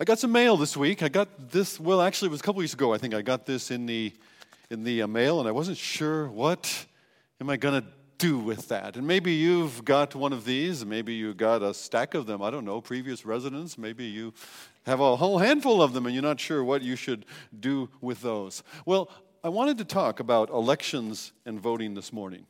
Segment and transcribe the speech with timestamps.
[0.00, 1.04] I got some mail this week.
[1.04, 3.14] I got this, well, actually, it was a couple weeks ago, I think.
[3.14, 4.12] I got this in the,
[4.68, 6.86] in the uh, mail, and I wasn't sure what
[7.40, 7.88] am I going to
[8.18, 8.96] do with that.
[8.96, 12.42] And maybe you've got one of these, maybe you got a stack of them.
[12.42, 13.78] I don't know, previous residents.
[13.78, 14.34] Maybe you
[14.84, 17.24] have a whole handful of them and you're not sure what you should
[17.60, 18.64] do with those.
[18.86, 19.10] Well,
[19.44, 22.46] I wanted to talk about elections and voting this morning.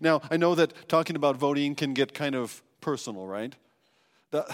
[0.00, 3.54] Now, I know that talking about voting can get kind of personal, right?
[4.30, 4.46] The,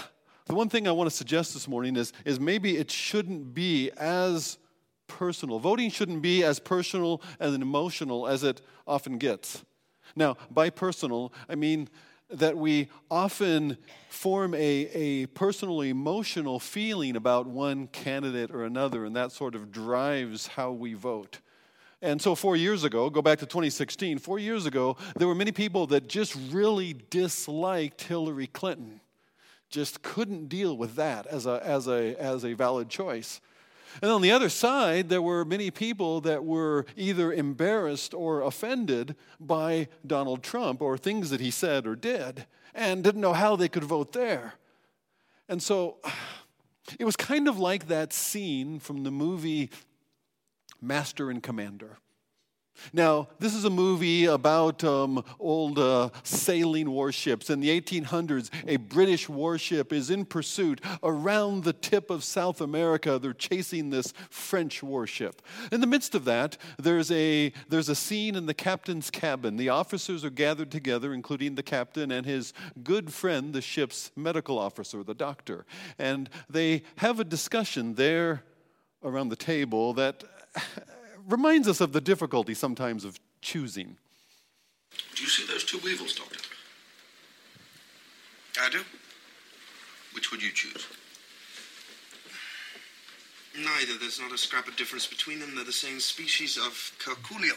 [0.46, 3.90] the one thing I want to suggest this morning is, is maybe it shouldn't be
[3.96, 4.58] as
[5.06, 5.58] personal.
[5.58, 9.64] Voting shouldn't be as personal and emotional as it often gets.
[10.16, 11.88] Now, by personal, I mean
[12.30, 13.76] that we often
[14.08, 19.70] form a, a personal emotional feeling about one candidate or another, and that sort of
[19.70, 21.40] drives how we vote.
[22.02, 25.52] And so, four years ago, go back to 2016, four years ago, there were many
[25.52, 29.00] people that just really disliked Hillary Clinton,
[29.74, 33.40] just couldn't deal with that as a, as a, as a valid choice.
[34.00, 39.16] And on the other side, there were many people that were either embarrassed or offended
[39.40, 43.68] by Donald Trump or things that he said or did and didn't know how they
[43.68, 44.54] could vote there.
[45.48, 45.98] And so
[46.98, 49.70] it was kind of like that scene from the movie
[50.80, 51.98] Master and Commander.
[52.92, 57.50] Now, this is a movie about um, old uh, sailing warships.
[57.50, 63.18] In the 1800s, a British warship is in pursuit around the tip of South America.
[63.18, 65.42] They're chasing this French warship.
[65.72, 69.56] In the midst of that, there's a, there's a scene in the captain's cabin.
[69.56, 74.58] The officers are gathered together, including the captain and his good friend, the ship's medical
[74.58, 75.64] officer, the doctor.
[75.98, 78.42] And they have a discussion there
[79.02, 80.24] around the table that
[81.28, 83.96] reminds us of the difficulty sometimes of choosing.
[85.14, 86.38] Do you see those two weevils, Doctor?
[88.60, 88.80] I do.
[90.12, 90.86] Which would you choose?
[93.56, 93.98] Neither.
[93.98, 95.54] There's not a scrap of difference between them.
[95.54, 97.54] They're the same species of curculio.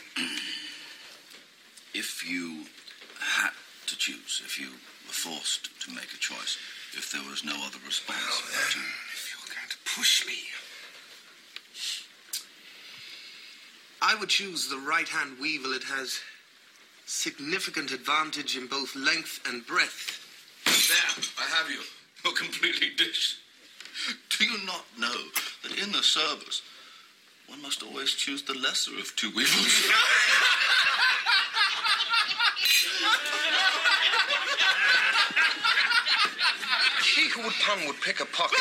[1.93, 2.65] If you
[3.19, 3.51] had
[3.87, 6.57] to choose, if you were forced to make a choice,
[6.93, 8.81] if there was no other response, well, would you...
[9.13, 10.37] if you're going to push me.
[14.01, 15.73] I would choose the right hand weevil.
[15.73, 16.19] It has
[17.05, 20.23] significant advantage in both length and breadth.
[20.65, 21.81] There, I have you.
[22.23, 23.37] You're completely dished.
[24.37, 25.15] Do you not know
[25.63, 26.61] that in the service,
[27.47, 29.91] one must always choose the lesser of two weevils?
[37.15, 38.59] He who would pun would pick a pocket.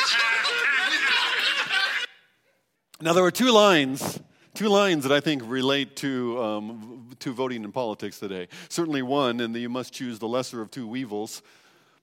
[2.99, 4.19] Now, there were two lines,
[4.57, 8.47] two lines that I think relate to, um, to voting in politics today.
[8.69, 11.43] Certainly one, and you must choose the lesser of two weevils.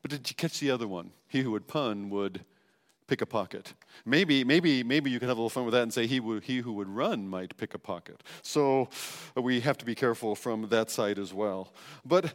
[0.03, 1.11] But did you catch the other one?
[1.27, 2.45] He who would pun would
[3.09, 3.75] pick a pocket.
[4.07, 6.59] Maybe, maybe, maybe you could have a little fun with that and say he, he
[6.59, 8.23] who would run might pick a pocket.
[8.43, 8.89] So
[9.35, 11.73] we have to be careful from that side as well.
[12.05, 12.35] But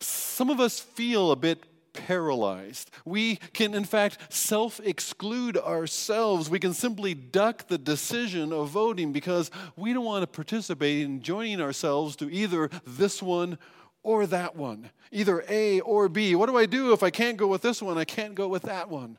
[0.00, 1.62] some of us feel a bit
[1.96, 2.90] paralyzed.
[3.04, 6.48] We can, in fact, self exclude ourselves.
[6.48, 11.22] We can simply duck the decision of voting because we don't want to participate in
[11.22, 13.58] joining ourselves to either this one
[14.02, 16.36] or that one, either A or B.
[16.36, 17.98] What do I do if I can't go with this one?
[17.98, 19.18] I can't go with that one.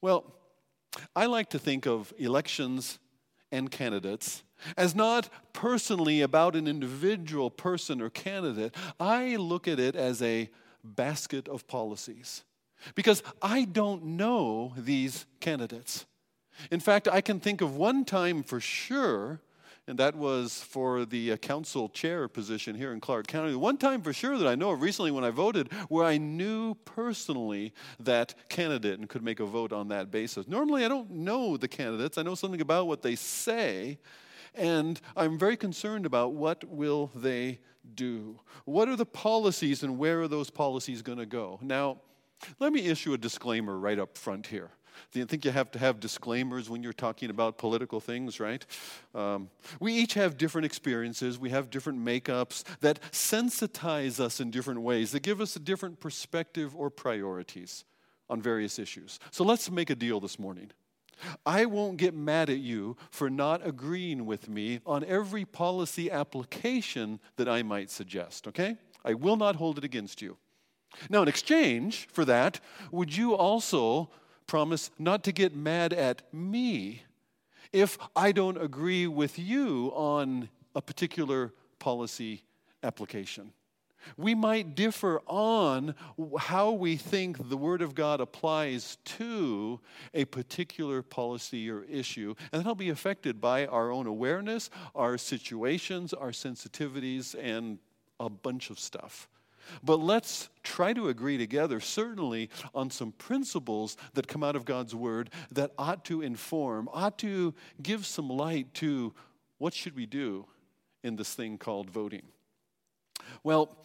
[0.00, 0.32] Well,
[1.14, 2.98] I like to think of elections
[3.52, 4.42] and candidates
[4.76, 8.74] as not personally about an individual person or candidate.
[8.98, 10.48] I look at it as a
[10.84, 12.44] basket of policies
[12.94, 16.06] because I don't know these candidates.
[16.70, 19.40] In fact, I can think of one time for sure,
[19.88, 23.54] and that was for the uh, council chair position here in Clark County.
[23.54, 26.74] One time for sure that I know of recently when I voted, where I knew
[26.84, 30.46] personally that candidate and could make a vote on that basis.
[30.46, 33.98] Normally, I don't know the candidates, I know something about what they say,
[34.54, 37.58] and I'm very concerned about what will they
[37.94, 38.40] do?
[38.64, 41.58] What are the policies and where are those policies going to go?
[41.62, 41.98] Now,
[42.58, 44.70] let me issue a disclaimer right up front here.
[45.12, 48.64] Do you think you have to have disclaimers when you're talking about political things, right?
[49.14, 49.50] Um,
[49.80, 51.38] we each have different experiences.
[51.38, 56.00] We have different makeups that sensitize us in different ways, that give us a different
[56.00, 57.84] perspective or priorities
[58.30, 59.18] on various issues.
[59.30, 60.70] So let's make a deal this morning.
[61.44, 67.20] I won't get mad at you for not agreeing with me on every policy application
[67.36, 68.76] that I might suggest, okay?
[69.04, 70.36] I will not hold it against you.
[71.10, 74.10] Now, in exchange for that, would you also
[74.46, 77.02] promise not to get mad at me
[77.72, 82.44] if I don't agree with you on a particular policy
[82.82, 83.52] application?
[84.16, 85.94] We might differ on
[86.38, 89.80] how we think the Word of God applies to
[90.12, 96.12] a particular policy or issue, and that'll be affected by our own awareness, our situations,
[96.12, 97.78] our sensitivities, and
[98.20, 99.28] a bunch of stuff.
[99.82, 104.94] But let's try to agree together, certainly, on some principles that come out of God's
[104.94, 109.14] Word that ought to inform, ought to give some light to
[109.58, 110.46] what should we do
[111.02, 112.22] in this thing called voting.
[113.42, 113.76] Well,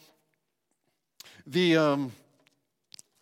[1.45, 2.11] the, um,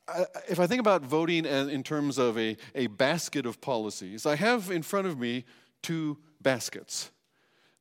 [0.08, 4.36] I, if I think about voting in terms of a, a basket of policies, I
[4.36, 5.46] have in front of me
[5.82, 7.12] two baskets.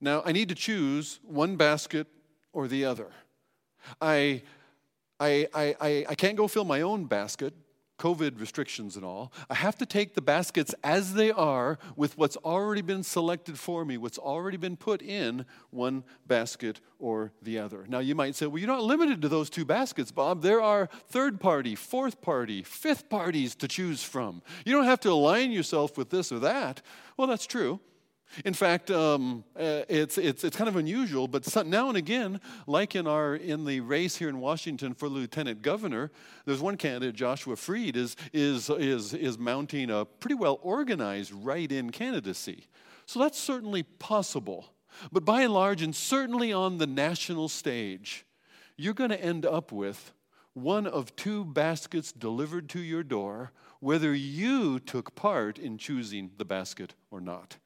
[0.01, 2.07] Now, I need to choose one basket
[2.53, 3.11] or the other.
[4.01, 4.43] I,
[5.19, 7.55] I, I, I can't go fill my own basket
[7.99, 9.33] COVID restrictions and all.
[9.49, 13.85] I have to take the baskets as they are with what's already been selected for
[13.85, 17.87] me, what's already been put in one basket or the other.
[17.89, 20.43] Now, you might say, well, you're not limited to those two baskets, Bob.
[20.43, 24.43] There are third party, fourth party, fifth parties to choose from.
[24.65, 26.83] You don't have to align yourself with this or that.
[27.17, 27.81] Well, that's true.
[28.45, 32.95] In fact, um, uh, it's, it's, it's kind of unusual, but now and again, like
[32.95, 36.11] in, our, in the race here in Washington for lieutenant governor,
[36.45, 41.73] there's one candidate, Joshua Freed, is, is, is, is mounting a pretty well organized write
[41.73, 42.67] in candidacy.
[43.07, 44.67] So that's certainly possible.
[45.13, 48.27] But by and large, and certainly on the national stage,
[48.77, 50.13] you're going to end up with
[50.53, 56.45] one of two baskets delivered to your door, whether you took part in choosing the
[56.45, 57.59] basket or not.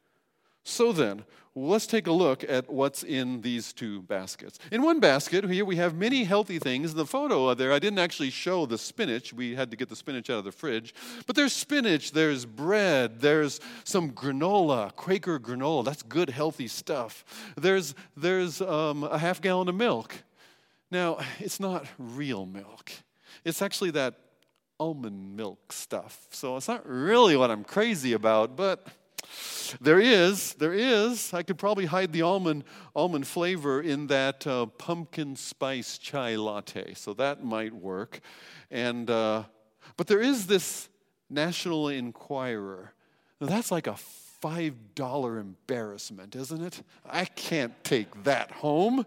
[0.62, 1.24] So then,
[1.54, 4.58] let's take a look at what's in these two baskets.
[4.70, 6.94] In one basket, here we have many healthy things.
[6.94, 9.32] The photo there, I didn't actually show the spinach.
[9.32, 10.94] We had to get the spinach out of the fridge.
[11.26, 15.84] But there's spinach, there's bread, there's some granola, Quaker granola.
[15.84, 17.24] That's good, healthy stuff.
[17.56, 20.22] There's, there's um, a half gallon of milk.
[20.90, 22.92] Now, it's not real milk,
[23.44, 24.14] it's actually that
[24.78, 26.26] almond milk stuff.
[26.30, 28.86] So it's not really what I'm crazy about, but
[29.80, 31.32] there is, there is.
[31.32, 36.94] I could probably hide the almond almond flavor in that uh, pumpkin spice chai latte,
[36.94, 38.20] so that might work.
[38.70, 39.44] And uh,
[39.96, 40.88] but there is this
[41.28, 42.92] National Enquirer.
[43.40, 43.96] Now that's like a
[44.40, 46.82] five dollar embarrassment, isn't it?
[47.08, 49.06] I can't take that home.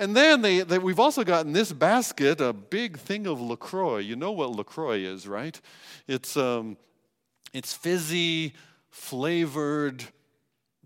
[0.00, 3.98] And then they, they, we've also got in this basket a big thing of LaCroix.
[3.98, 5.60] You know what LaCroix is, right?
[6.06, 6.76] It's, um,
[7.52, 8.54] it's fizzy,
[8.90, 10.04] flavored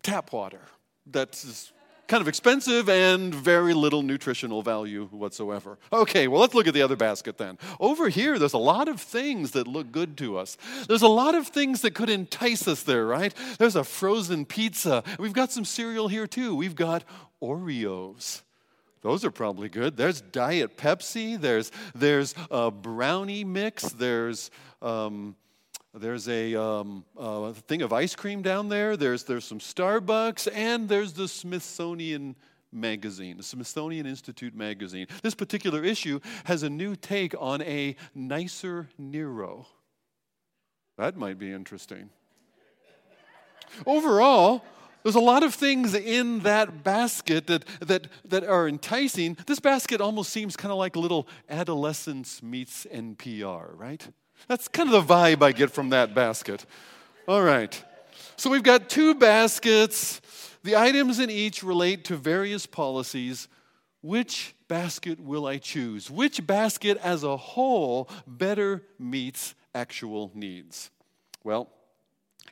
[0.03, 0.63] tap water
[1.07, 1.73] that's
[2.09, 5.79] kind of expensive and very little nutritional value whatsoever.
[5.91, 7.57] Okay, well, let's look at the other basket then.
[7.81, 10.59] Over here, there's a lot of things that look good to us.
[10.89, 13.33] There's a lot of things that could entice us there, right?
[13.59, 15.03] There's a frozen pizza.
[15.19, 16.55] We've got some cereal here too.
[16.55, 17.05] We've got
[17.43, 18.43] Oreos.
[19.01, 19.97] Those are probably good.
[19.97, 21.41] There's Diet Pepsi.
[21.41, 23.85] There's there's a brownie mix.
[23.85, 24.51] There's
[24.81, 25.35] um,
[25.95, 28.97] there's a, um, a thing of ice cream down there.
[28.97, 32.35] There's, there's some Starbucks, and there's the Smithsonian
[32.73, 35.07] magazine, the Smithsonian Institute magazine.
[35.23, 39.67] This particular issue has a new take on a nicer Nero.
[40.97, 42.09] That might be interesting.
[43.87, 44.65] Overall,
[45.03, 49.37] there's a lot of things in that basket that, that, that are enticing.
[49.47, 54.07] This basket almost seems kind of like little adolescence meets NPR, right?
[54.49, 56.67] That's kind of the vibe I get from that basket.
[57.29, 57.83] All right.
[58.37, 60.21] So we've got two baskets.
[60.65, 63.49] The items in each relate to various policies.
[64.03, 66.11] Which basket will I choose?
[66.11, 70.91] Which basket as a whole better meets actual needs?
[71.45, 71.69] Well,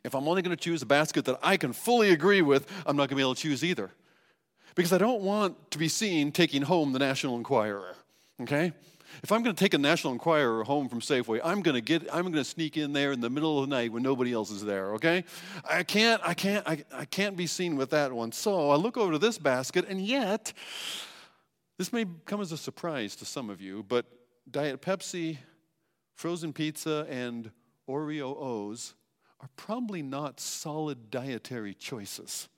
[0.05, 2.97] if I'm only going to choose a basket that I can fully agree with, I'm
[2.97, 3.91] not going to be able to choose either.
[4.75, 7.97] Because I don't want to be seen taking home the National Enquirer.
[8.41, 8.73] Okay?
[9.23, 12.03] If I'm going to take a National Enquirer home from Safeway, I'm going to get
[12.13, 14.51] I'm going to sneak in there in the middle of the night when nobody else
[14.51, 15.25] is there, okay?
[15.69, 18.33] I can't I can't I, I can't be seen with that one.
[18.33, 20.53] So I look over to this basket and yet
[21.79, 24.07] this may come as a surprise to some of you, but
[24.51, 25.39] Diet Pepsi,
[26.15, 27.51] frozen pizza and
[27.89, 28.95] Oreo O's
[29.41, 32.49] are probably not solid dietary choices.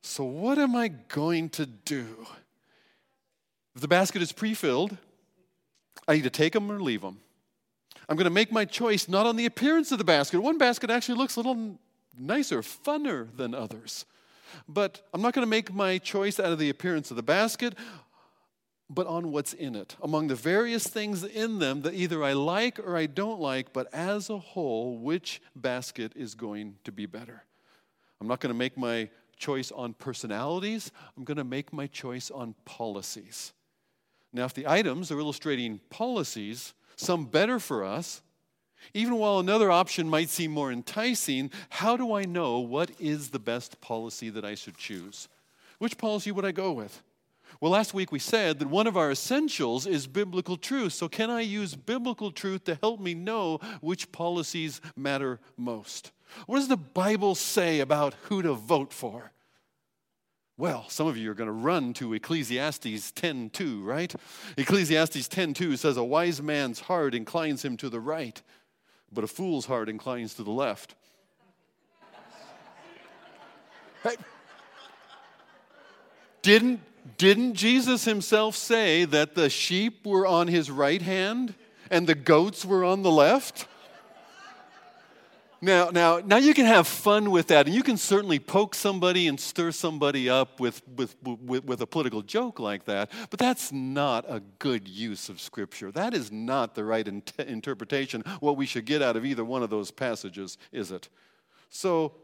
[0.00, 2.26] So what am I going to do?
[3.74, 4.96] If the basket is pre-filled,
[6.08, 7.18] I need to take them or leave them.
[8.08, 10.40] I'm going to make my choice not on the appearance of the basket.
[10.40, 11.78] One basket actually looks a little
[12.18, 14.04] nicer, funner than others.
[14.68, 17.74] But I'm not going to make my choice out of the appearance of the basket,
[18.88, 19.96] but on what's in it.
[20.00, 23.92] Among the various things in them that either I like or I don't like, but
[23.92, 27.42] as a whole, which basket is going to be better?
[28.20, 32.30] I'm not going to make my choice on personalities, I'm going to make my choice
[32.30, 33.52] on policies.
[34.36, 38.20] Now, if the items are illustrating policies, some better for us,
[38.92, 43.38] even while another option might seem more enticing, how do I know what is the
[43.38, 45.28] best policy that I should choose?
[45.78, 47.02] Which policy would I go with?
[47.62, 50.92] Well, last week we said that one of our essentials is biblical truth.
[50.92, 56.12] So, can I use biblical truth to help me know which policies matter most?
[56.44, 59.32] What does the Bible say about who to vote for?
[60.58, 64.14] Well, some of you are going to run to Ecclesiastes 10:2, right?
[64.56, 68.40] Ecclesiastes 10:2 says a wise man's heart inclines him to the right,
[69.12, 70.94] but a fool's heart inclines to the left.
[74.02, 74.16] hey,
[76.40, 76.80] didn't
[77.18, 81.54] didn't Jesus himself say that the sheep were on his right hand
[81.90, 83.68] and the goats were on the left?
[85.66, 89.26] Now, now, now you can have fun with that, and you can certainly poke somebody
[89.26, 93.72] and stir somebody up with, with, with, with, a political joke like that, but that's
[93.72, 95.90] not a good use of Scripture.
[95.90, 99.64] That is not the right in- interpretation, what we should get out of either one
[99.64, 101.08] of those passages, is it?
[101.68, 102.14] So,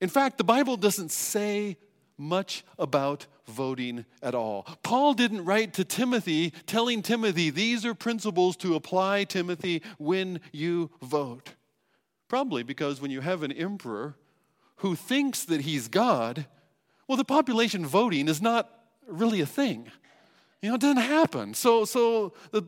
[0.00, 1.76] in fact, the Bible doesn't say
[2.16, 4.64] much about voting at all.
[4.84, 10.92] Paul didn't write to Timothy telling Timothy, these are principles to apply, Timothy, when you
[11.02, 11.50] vote.
[12.28, 14.16] Probably because when you have an emperor
[14.76, 16.46] who thinks that he's God,
[17.06, 18.70] well, the population voting is not
[19.06, 19.90] really a thing.
[20.62, 21.54] You know, it doesn't happen.
[21.54, 22.62] So, so, the,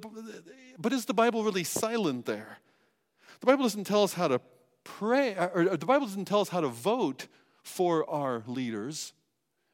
[0.78, 2.58] but is the Bible really silent there?
[3.40, 4.40] The Bible doesn't tell us how to
[4.84, 7.26] pray, uh, or uh, the Bible doesn't tell us how to vote
[7.62, 9.12] for our leaders,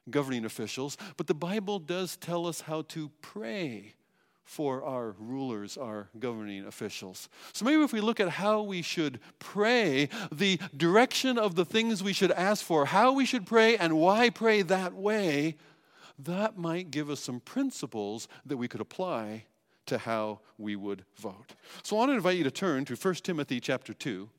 [0.09, 3.93] governing officials, but the Bible does tell us how to pray
[4.45, 7.29] for our rulers, our governing officials.
[7.53, 12.03] So maybe if we look at how we should pray, the direction of the things
[12.03, 15.55] we should ask for, how we should pray, and why pray that way,
[16.19, 19.45] that might give us some principles that we could apply
[19.85, 21.55] to how we would vote.
[21.83, 24.29] So I want to invite you to turn to 1 Timothy chapter 2.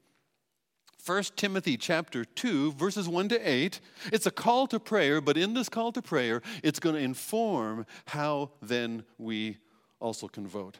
[1.05, 3.81] 1 Timothy chapter 2 verses 1 to 8.
[4.11, 7.85] It's a call to prayer, but in this call to prayer, it's going to inform
[8.07, 9.59] how then we
[10.01, 10.79] also can vote.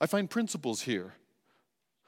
[0.00, 1.14] I find principles here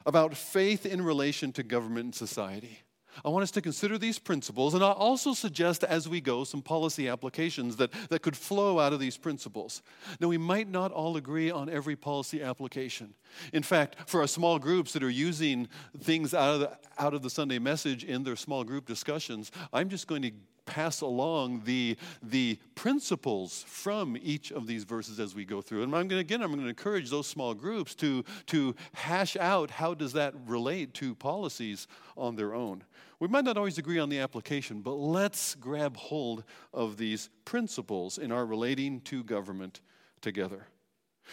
[0.07, 2.81] about faith in relation to government and society.
[3.25, 6.63] I want us to consider these principles, and I'll also suggest as we go some
[6.63, 9.83] policy applications that, that could flow out of these principles.
[10.21, 13.15] Now, we might not all agree on every policy application.
[13.53, 15.69] In fact, for our small groups that are using
[16.01, 19.89] things out of the, out of the Sunday message in their small group discussions, I'm
[19.89, 20.33] just going to
[20.67, 25.83] pass along the, the principles from each of these verses as we go through.
[25.83, 29.37] And I'm going to, again, I'm going to encourage those small groups to, to hash
[29.37, 32.85] out how does that relate to policies on their own.
[33.21, 38.19] We might not always agree on the application, but let's grab hold of these principles
[38.19, 39.81] in our relating to government
[40.21, 40.67] together.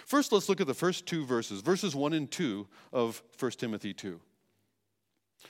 [0.06, 3.94] First, let's look at the first two verses, verses 1 and 2 of 1 Timothy
[3.94, 4.20] 2.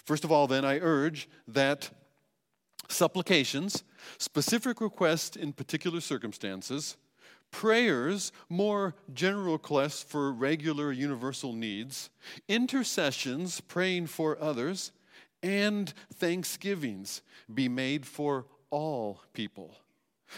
[0.05, 1.91] First of all, then, I urge that
[2.91, 3.83] supplications,
[4.17, 6.97] specific requests in particular circumstances,
[7.51, 12.09] prayers, more general requests for regular universal needs,
[12.47, 14.91] intercessions, praying for others,
[15.43, 17.21] and thanksgivings
[17.53, 19.75] be made for all people.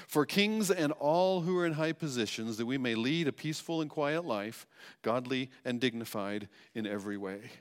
[0.08, 3.82] For kings and all who are in high positions, that we may lead a peaceful
[3.82, 4.66] and quiet life,
[5.04, 7.52] godly and dignified in every way.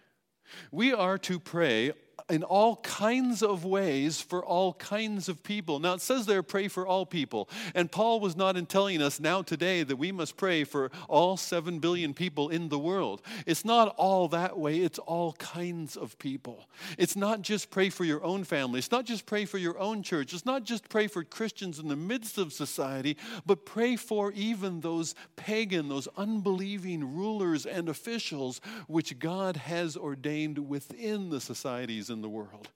[0.71, 1.93] We are to pray
[2.29, 5.79] in all kinds of ways for all kinds of people.
[5.79, 7.49] Now, it says there, pray for all people.
[7.75, 11.37] And Paul was not in telling us now today that we must pray for all
[11.37, 13.23] seven billion people in the world.
[13.47, 16.69] It's not all that way, it's all kinds of people.
[16.99, 20.03] It's not just pray for your own family, it's not just pray for your own
[20.03, 24.33] church, it's not just pray for Christians in the midst of society, but pray for
[24.33, 32.11] even those pagan, those unbelieving rulers and officials which God has ordained within the societies
[32.13, 32.69] in the world.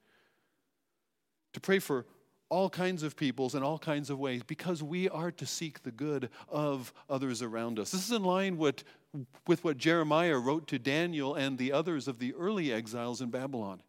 [1.52, 2.07] To pray for
[2.49, 5.90] all kinds of peoples in all kinds of ways because we are to seek the
[5.90, 7.90] good of others around us.
[7.90, 8.85] This is in line with,
[9.47, 13.83] with what Jeremiah wrote to Daniel and the others of the early exiles in Babylon.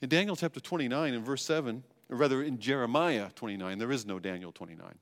[0.00, 4.18] In Daniel chapter 29 and verse 7, or rather in Jeremiah 29, there is no
[4.18, 4.98] Daniel 29.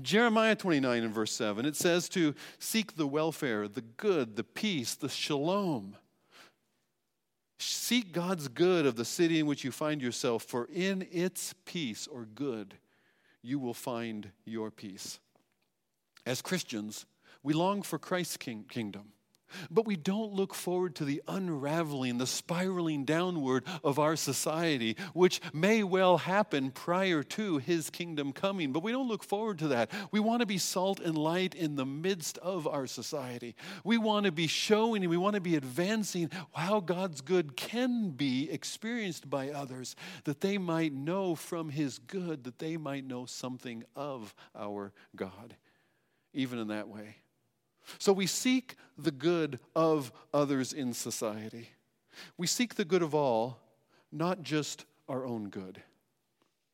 [0.00, 4.94] Jeremiah 29 and verse 7, it says to seek the welfare, the good, the peace,
[4.94, 5.96] the shalom
[7.64, 12.06] Seek God's good of the city in which you find yourself, for in its peace
[12.06, 12.74] or good,
[13.42, 15.18] you will find your peace.
[16.24, 17.06] As Christians,
[17.42, 19.12] we long for Christ's king- kingdom.
[19.70, 25.40] But we don't look forward to the unraveling, the spiraling downward of our society, which
[25.52, 28.72] may well happen prior to his kingdom coming.
[28.72, 29.90] But we don't look forward to that.
[30.10, 33.54] We want to be salt and light in the midst of our society.
[33.84, 38.10] We want to be showing and we want to be advancing how God's good can
[38.10, 43.26] be experienced by others, that they might know from his good, that they might know
[43.26, 45.56] something of our God,
[46.32, 47.16] even in that way.
[47.98, 51.70] So we seek the good of others in society.
[52.36, 53.58] We seek the good of all,
[54.10, 55.82] not just our own good.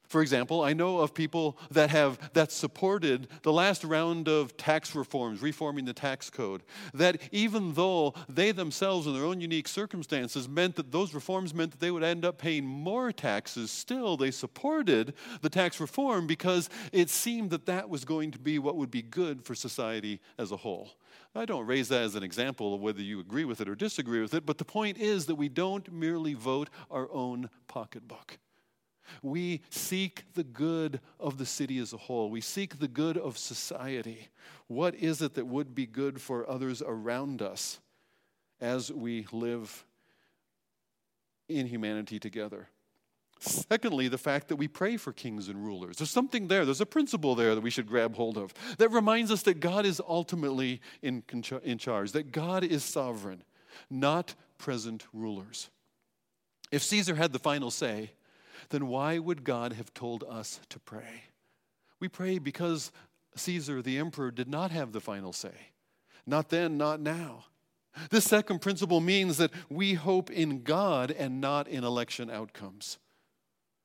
[0.09, 4.95] For example, I know of people that have that supported the last round of tax
[4.95, 6.63] reforms, reforming the tax code,
[6.95, 11.73] that even though they themselves in their own unique circumstances meant that those reforms meant
[11.73, 15.13] that they would end up paying more taxes, still they supported
[15.43, 19.03] the tax reform because it seemed that that was going to be what would be
[19.03, 20.91] good for society as a whole.
[21.35, 24.23] I don't raise that as an example of whether you agree with it or disagree
[24.23, 28.39] with it, but the point is that we don't merely vote our own pocketbook.
[29.23, 32.31] We seek the good of the city as a whole.
[32.31, 34.29] We seek the good of society.
[34.67, 37.81] What is it that would be good for others around us
[38.61, 39.85] as we live
[41.49, 42.69] in humanity together?
[43.41, 45.99] Secondly, the fact that we pray for kings and rulers.
[45.99, 49.31] There's something there, there's a principle there that we should grab hold of that reminds
[49.31, 51.23] us that God is ultimately in,
[51.63, 53.45] in charge, that God is sovereign,
[53.89, 55.71] not present rulers.
[56.73, 58.11] If Caesar had the final say,
[58.71, 61.25] then why would God have told us to pray?
[62.01, 62.93] We pray because
[63.37, 65.55] Caesar, the emperor, did not have the final say.
[66.27, 67.45] Not then, not now.
[68.11, 72.99] This second principle means that we hope in God and not in election outcomes.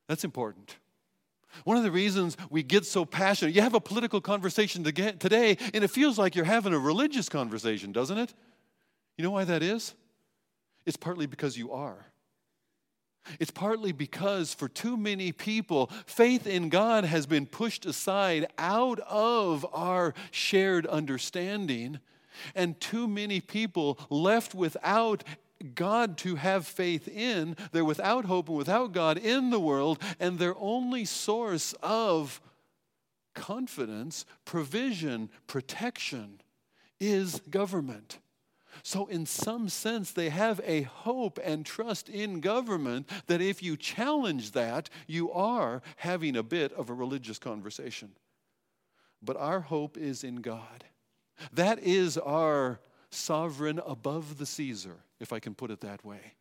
[0.07, 0.77] That's important.
[1.63, 5.83] One of the reasons we get so passionate, you have a political conversation today, and
[5.83, 8.33] it feels like you're having a religious conversation, doesn't it?
[9.17, 9.93] You know why that is?
[10.85, 12.07] It's partly because you are.
[13.39, 18.99] It's partly because for too many people, faith in God has been pushed aside out
[19.01, 21.99] of our shared understanding,
[22.55, 25.23] and too many people left without
[25.75, 27.55] God to have faith in.
[27.71, 32.41] They're without hope and without God in the world, and their only source of
[33.33, 36.41] confidence, provision, protection
[36.99, 38.19] is government.
[38.81, 43.77] So, in some sense, they have a hope and trust in government that if you
[43.77, 48.11] challenge that, you are having a bit of a religious conversation.
[49.21, 50.85] But our hope is in God.
[51.51, 56.33] That is our sovereign above the Caesar, if I can put it that way.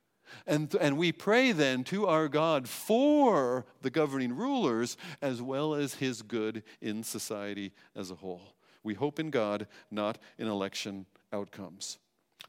[0.46, 5.94] And, and we pray then to our God for the governing rulers as well as
[5.94, 8.54] his good in society as a whole.
[8.82, 11.98] We hope in God, not in election outcomes.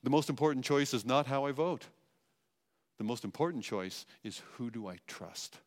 [0.04, 1.88] The most important choice is not how I vote.
[2.98, 5.60] The most important choice is who do I trust?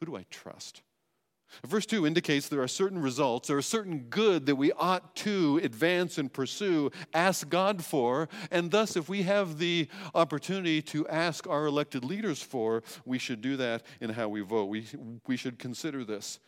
[0.00, 0.82] Who do I trust?
[1.66, 5.58] Verse 2 indicates there are certain results, there are certain good that we ought to
[5.62, 11.46] advance and pursue, ask God for, and thus, if we have the opportunity to ask
[11.46, 14.66] our elected leaders for, we should do that in how we vote.
[14.66, 14.86] We,
[15.26, 16.38] we should consider this.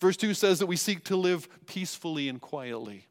[0.00, 3.07] Verse 2 says that we seek to live peacefully and quietly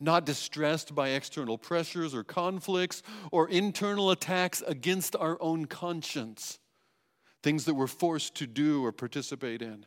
[0.00, 6.58] not distressed by external pressures or conflicts or internal attacks against our own conscience,
[7.42, 9.86] things that we're forced to do or participate in.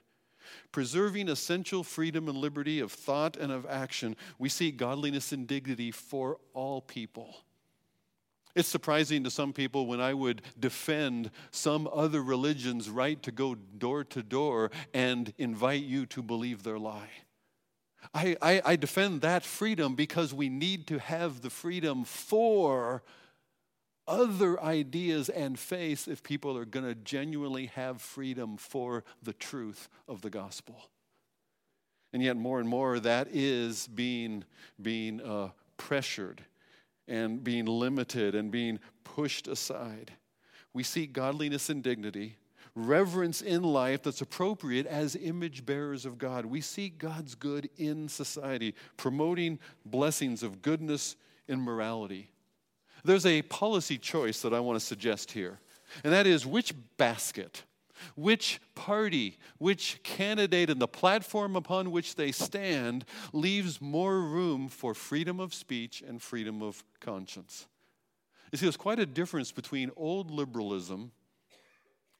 [0.71, 5.91] Preserving essential freedom and liberty of thought and of action, we seek godliness and dignity
[5.91, 7.35] for all people.
[8.55, 13.53] It's surprising to some people when I would defend some other religion's right to go
[13.53, 17.09] door to door and invite you to believe their lie.
[18.13, 23.03] I, I, I, defend that freedom because we need to have the freedom for
[24.07, 29.89] other ideas and faith if people are going to genuinely have freedom for the truth
[30.07, 30.89] of the gospel.
[32.13, 34.45] And yet, more and more, that is being,
[34.81, 36.43] being uh, pressured
[37.07, 40.13] and being limited and being pushed aside.
[40.73, 42.37] We seek godliness and dignity
[42.77, 46.45] reverence in life that's appropriate as image bearers of God.
[46.45, 51.15] We seek God's good in society, promoting blessings of goodness
[51.47, 52.29] and morality.
[53.03, 55.59] There's a policy choice that I want to suggest here,
[56.03, 57.63] and that is which basket,
[58.15, 64.93] which party, which candidate, and the platform upon which they stand leaves more room for
[64.93, 67.65] freedom of speech and freedom of conscience.
[68.51, 71.11] You see, there's quite a difference between old liberalism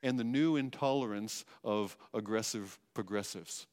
[0.03, 3.67] and the new intolerance of aggressive progressives.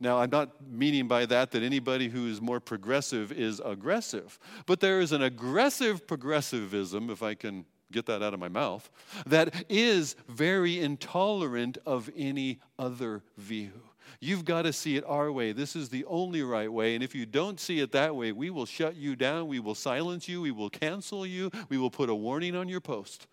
[0.00, 4.80] Now, I'm not meaning by that that anybody who is more progressive is aggressive, but
[4.80, 8.90] there is an aggressive progressivism, if I can get that out of my mouth,
[9.26, 13.72] that is very intolerant of any other view.
[14.20, 15.52] You've got to see it our way.
[15.52, 16.94] This is the only right way.
[16.94, 19.48] And if you don't see it that way, we will shut you down.
[19.48, 20.40] We will silence you.
[20.40, 21.50] We will cancel you.
[21.68, 23.26] We will put a warning on your post.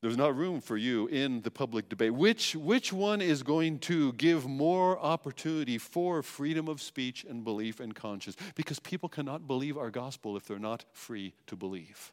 [0.00, 2.14] There's not room for you in the public debate.
[2.14, 7.80] Which, which one is going to give more opportunity for freedom of speech and belief
[7.80, 8.36] and conscience?
[8.54, 12.12] Because people cannot believe our gospel if they're not free to believe.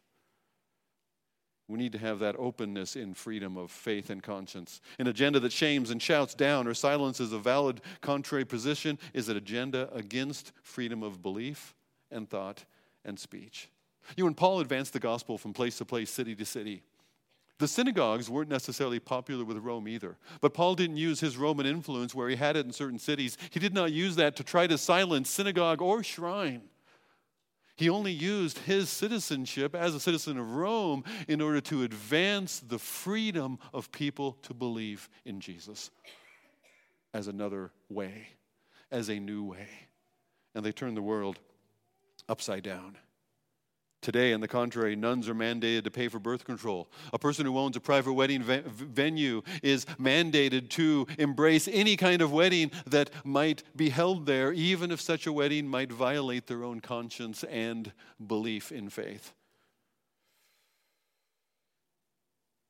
[1.68, 4.80] We need to have that openness in freedom of faith and conscience.
[4.98, 9.36] An agenda that shames and shouts down or silences a valid contrary position is an
[9.36, 11.74] agenda against freedom of belief
[12.10, 12.64] and thought
[13.04, 13.68] and speech.
[14.16, 16.82] You know, when Paul advanced the gospel from place to place, city to city,
[17.58, 20.16] the synagogues weren't necessarily popular with Rome either.
[20.40, 23.38] But Paul didn't use his Roman influence where he had it in certain cities.
[23.50, 26.62] He did not use that to try to silence synagogue or shrine.
[27.76, 32.78] He only used his citizenship as a citizen of Rome in order to advance the
[32.78, 35.90] freedom of people to believe in Jesus
[37.12, 38.28] as another way,
[38.90, 39.68] as a new way.
[40.54, 41.38] And they turned the world
[42.28, 42.96] upside down.
[44.06, 46.88] Today, on the contrary, nuns are mandated to pay for birth control.
[47.12, 52.22] A person who owns a private wedding ve- venue is mandated to embrace any kind
[52.22, 56.62] of wedding that might be held there, even if such a wedding might violate their
[56.62, 57.90] own conscience and
[58.24, 59.32] belief in faith.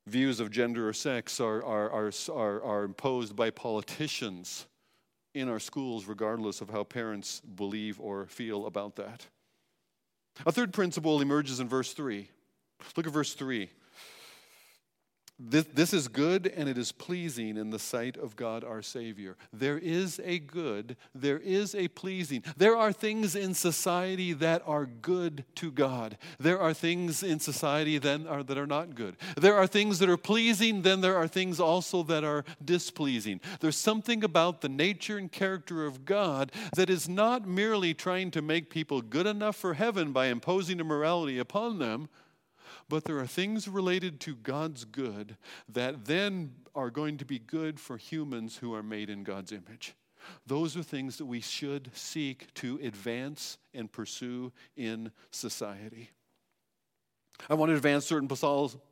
[0.07, 4.65] Views of gender or sex are, are, are, are, are imposed by politicians
[5.35, 9.27] in our schools, regardless of how parents believe or feel about that.
[10.45, 12.29] A third principle emerges in verse 3.
[12.95, 13.69] Look at verse 3.
[15.39, 19.37] This, this is good and it is pleasing in the sight of God our Savior.
[19.53, 22.43] There is a good, there is a pleasing.
[22.57, 26.17] There are things in society that are good to God.
[26.39, 29.15] There are things in society that are, that are not good.
[29.35, 33.39] There are things that are pleasing, then there are things also that are displeasing.
[33.59, 38.41] There's something about the nature and character of God that is not merely trying to
[38.41, 42.09] make people good enough for heaven by imposing a morality upon them
[42.89, 45.37] but there are things related to God's good
[45.69, 49.95] that then are going to be good for humans who are made in God's image.
[50.45, 56.11] Those are things that we should seek to advance and pursue in society.
[57.49, 58.27] I want to advance certain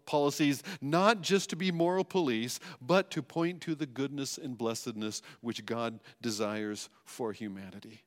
[0.05, 5.23] policies, not just to be moral police, but to point to the goodness and blessedness
[5.41, 8.03] which God desires for humanity.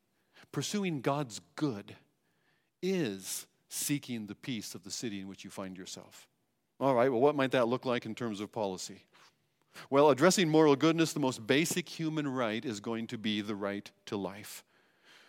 [0.53, 1.97] Pursuing God's good
[2.81, 6.29] is seeking the peace of the city in which you find yourself.
[6.81, 9.05] All right, well, what might that look like in terms of policy?
[9.91, 13.91] Well, addressing moral goodness, the most basic human right is going to be the right
[14.07, 14.65] to life.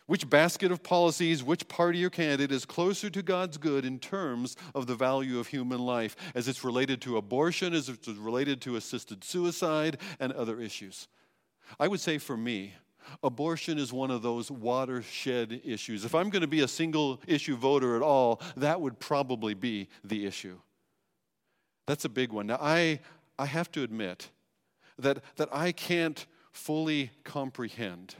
[0.05, 4.55] Which basket of policies, which party or candidate is closer to God's good in terms
[4.73, 8.75] of the value of human life, as it's related to abortion, as it's related to
[8.75, 11.07] assisted suicide, and other issues?
[11.79, 12.73] I would say for me,
[13.23, 16.05] abortion is one of those watershed issues.
[16.05, 19.87] If I'm going to be a single issue voter at all, that would probably be
[20.03, 20.59] the issue.
[21.87, 22.47] That's a big one.
[22.47, 22.99] Now, I,
[23.37, 24.29] I have to admit
[24.97, 28.15] that, that I can't fully comprehend.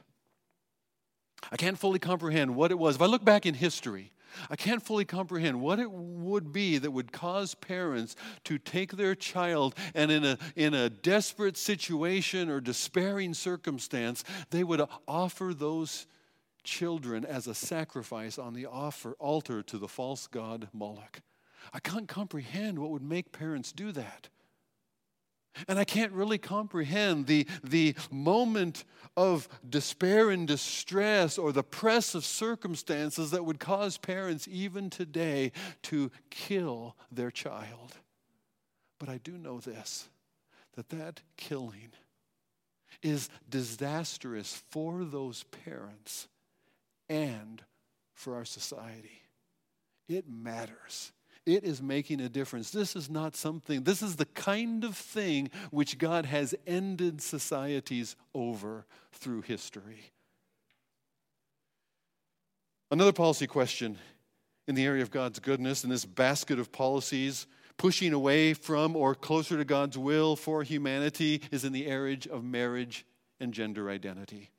[1.52, 2.96] I can't fully comprehend what it was.
[2.96, 4.12] If I look back in history,
[4.50, 8.16] I can't fully comprehend what it would be that would cause parents
[8.46, 14.64] to take their child and, in a, in a desperate situation or despairing circumstance, they
[14.64, 16.08] would offer those
[16.64, 21.22] children as a sacrifice on the offer, altar to the false god Moloch.
[21.74, 24.30] I can't comprehend what would make parents do that.
[25.68, 28.86] And I can't really comprehend the, the moment
[29.18, 35.52] of despair and distress or the press of circumstances that would cause parents, even today,
[35.84, 37.98] to kill their child.
[39.00, 40.10] But I do know this
[40.76, 41.92] that that killing
[43.02, 46.28] is disastrous for those parents
[47.10, 47.64] and
[48.14, 49.24] for our society.
[50.08, 51.12] It matters.
[51.46, 52.70] It is making a difference.
[52.70, 58.16] This is not something, this is the kind of thing which God has ended societies
[58.34, 60.12] over through history.
[62.92, 63.98] Another policy question
[64.68, 67.48] in the area of God's goodness, in this basket of policies,
[67.78, 72.44] pushing away from or closer to God's will for humanity, is in the area of
[72.44, 73.06] marriage
[73.40, 74.52] and gender identity.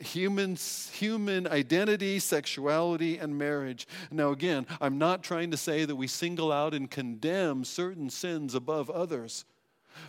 [0.00, 3.86] Humans, human identity, sexuality, and marriage.
[4.10, 8.54] Now, again, I'm not trying to say that we single out and condemn certain sins
[8.54, 9.44] above others,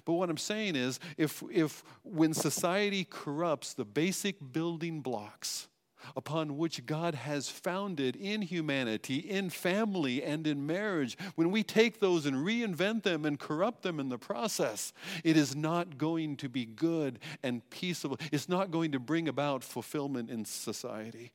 [0.06, 5.68] But what I'm saying is, if, if when society corrupts the basic building blocks
[6.16, 12.00] upon which God has founded in humanity, in family, and in marriage, when we take
[12.00, 16.50] those and reinvent them and corrupt them in the process, it is not going to
[16.50, 18.18] be good and peaceable.
[18.32, 21.32] It's not going to bring about fulfillment in society.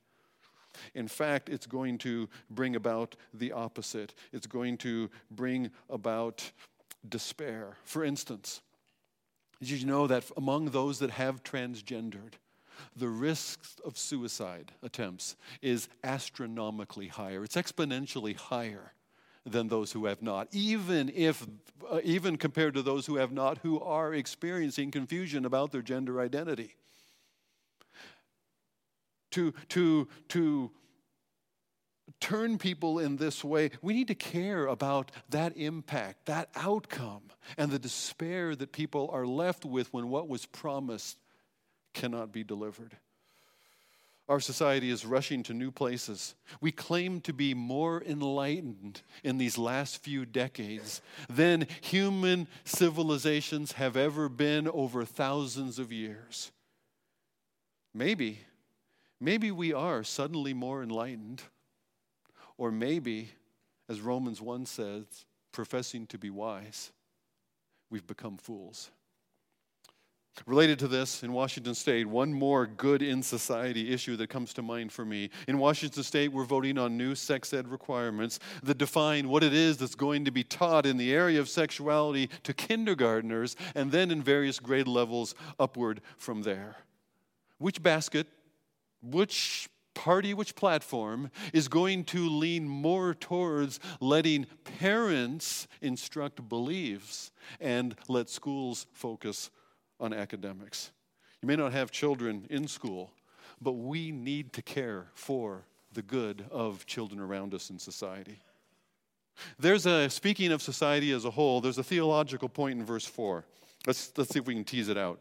[0.95, 4.15] In fact, it's going to bring about the opposite.
[4.33, 6.51] It's going to bring about
[7.09, 7.77] despair.
[7.85, 8.61] For instance,
[9.61, 12.35] did you know that among those that have transgendered,
[12.97, 17.45] the risk of suicide attempts is astronomically higher.
[17.45, 18.93] It's exponentially higher
[19.45, 21.47] than those who have not, even if,
[21.89, 26.21] uh, even compared to those who have not, who are experiencing confusion about their gender
[26.21, 26.75] identity.
[29.33, 30.71] To, to, to
[32.21, 37.23] turn people in this way, we need to care about that impact, that outcome,
[37.57, 41.19] and the despair that people are left with when what was promised
[41.97, 42.97] cannot be delivered.
[44.29, 46.35] Our society is rushing to new places.
[46.61, 53.97] We claim to be more enlightened in these last few decades than human civilizations have
[53.97, 56.51] ever been over thousands of years.
[57.95, 58.41] Maybe,
[59.21, 61.43] maybe we are suddenly more enlightened.
[62.59, 63.31] Or maybe,
[63.89, 65.05] as Romans 1 says,
[65.53, 66.91] professing to be wise,
[67.91, 68.91] we've become fools.
[70.45, 74.63] Related to this, in Washington State, one more good in society issue that comes to
[74.63, 75.31] mind for me.
[75.49, 79.79] In Washington State, we're voting on new sex ed requirements that define what it is
[79.79, 84.23] that's going to be taught in the area of sexuality to kindergarteners and then in
[84.23, 86.77] various grade levels upward from there.
[87.59, 88.27] Which basket,
[89.03, 94.47] which party, which platform is going to lean more towards letting
[94.79, 99.51] parents instruct beliefs and let schools focus
[100.01, 100.91] on academics.
[101.43, 103.13] You may not have children in school,
[103.61, 108.39] but we need to care for the good of children around us in society.
[109.59, 113.45] There's a, speaking of society as a whole, there's a theological point in verse 4.
[113.87, 115.21] Let's, let's see if we can tease it out.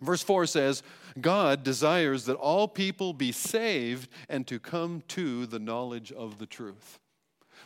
[0.00, 0.82] Verse 4 says,
[1.20, 6.46] God desires that all people be saved and to come to the knowledge of the
[6.46, 7.00] truth.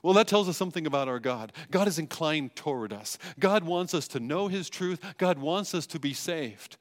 [0.03, 1.53] Well, that tells us something about our God.
[1.71, 3.19] God is inclined toward us.
[3.38, 5.01] God wants us to know His truth.
[5.17, 6.77] God wants us to be saved.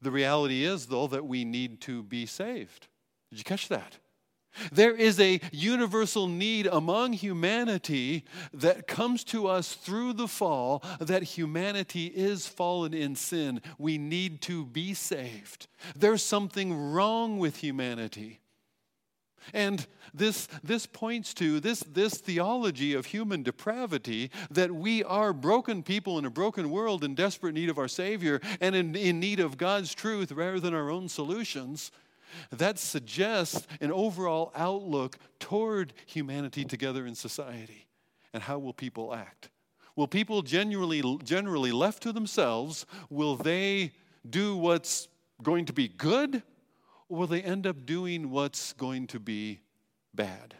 [0.00, 2.86] The reality is, though, that we need to be saved.
[3.30, 3.98] Did you catch that?
[4.72, 11.22] There is a universal need among humanity that comes to us through the fall that
[11.22, 13.60] humanity is fallen in sin.
[13.78, 15.66] We need to be saved.
[15.94, 18.40] There's something wrong with humanity.
[19.52, 25.82] And this, this points to this, this theology of human depravity that we are broken
[25.82, 29.40] people in a broken world in desperate need of our Savior and in, in need
[29.40, 31.90] of God's truth rather than our own solutions.
[32.50, 37.86] That suggests an overall outlook toward humanity together in society.
[38.32, 39.50] And how will people act?
[39.94, 43.92] Will people genuinely, generally left to themselves, will they
[44.28, 45.08] do what's
[45.42, 46.42] going to be good
[47.08, 49.60] will they end up doing what's going to be
[50.14, 50.54] bad?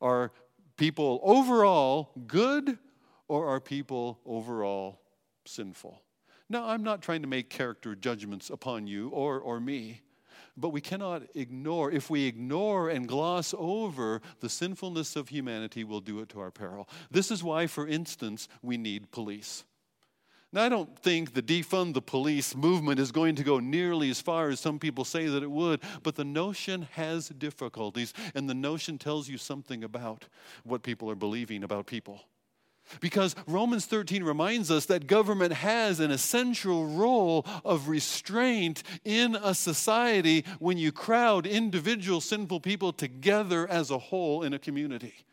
[0.00, 0.32] Are
[0.76, 2.78] people overall good
[3.26, 5.00] or are people overall
[5.44, 6.00] sinful?
[6.48, 10.00] Now, I'm not trying to make character judgments upon you or, or me,
[10.56, 16.00] but we cannot ignore, if we ignore and gloss over the sinfulness of humanity, we'll
[16.00, 16.88] do it to our peril.
[17.10, 19.64] This is why, for instance, we need police.
[20.50, 24.20] Now, I don't think the defund the police movement is going to go nearly as
[24.20, 28.54] far as some people say that it would, but the notion has difficulties, and the
[28.54, 30.26] notion tells you something about
[30.64, 32.22] what people are believing about people.
[33.00, 39.54] Because Romans 13 reminds us that government has an essential role of restraint in a
[39.54, 45.26] society when you crowd individual sinful people together as a whole in a community.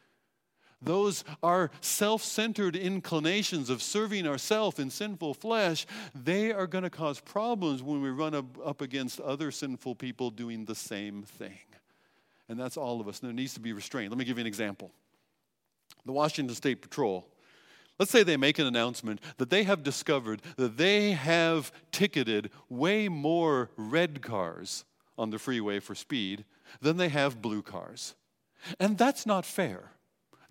[0.86, 5.86] Those are self centered inclinations of serving ourselves in sinful flesh.
[6.13, 10.65] They are going to cause problems when we run up, against other sinful people doing
[10.65, 11.58] the same thing.
[12.48, 13.19] And that's all of us.
[13.19, 14.12] There needs to be restraint.
[14.12, 14.91] Let me give you an example.
[16.06, 17.26] The Washington State Patrol,
[17.98, 23.08] let's say they make an announcement that they have discovered that they have ticketed way
[23.08, 24.86] more red cars
[25.17, 26.45] on the freeway for speed
[26.82, 28.13] than they have blue cars.
[28.80, 29.94] And that's not fair.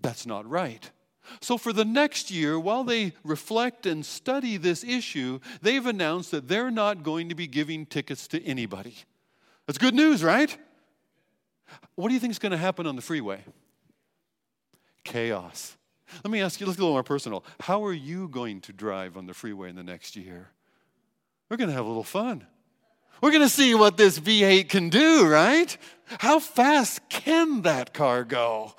[0.05, 0.91] That's not right.
[1.41, 6.47] So, for the next year, while they reflect and study this issue, they've announced that
[6.47, 8.97] they're not going to be giving tickets to anybody.
[9.67, 10.55] That's good news, right?
[11.95, 13.43] What do you think is going to happen on the freeway?
[15.05, 15.79] Chaos.
[16.23, 17.43] Let me ask you, let's get a little more personal.
[17.61, 20.51] How are you going to drive on the freeway in the next year?
[21.49, 22.47] We're going to have a little fun.
[23.23, 25.75] We're going to see what this V8 can do, right?
[26.19, 28.75] How fast can that car go?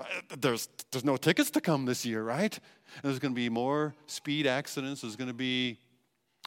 [0.00, 0.04] Uh,
[0.38, 2.58] there's, there's no tickets to come this year, right?
[3.02, 5.02] There's going to be more speed accidents.
[5.02, 5.78] There's going to be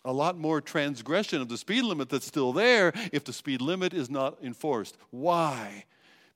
[0.05, 3.93] a lot more transgression of the speed limit that's still there if the speed limit
[3.93, 4.97] is not enforced.
[5.11, 5.85] Why?